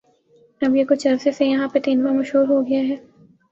اب 0.61 0.75
یہ 0.75 0.83
کچھ 0.89 1.07
عرصے 1.07 1.31
سے 1.31 1.45
یہاں 1.45 1.67
پہ 1.73 1.79
تیندوا 1.79 2.11
مشہور 2.11 2.47
ہوگیاہے 2.47 2.95